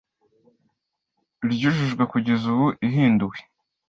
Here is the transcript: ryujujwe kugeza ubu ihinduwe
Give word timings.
ryujujwe 1.51 2.03
kugeza 2.11 2.43
ubu 2.53 2.67
ihinduwe 2.87 3.37